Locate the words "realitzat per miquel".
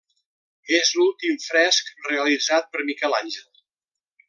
2.09-3.17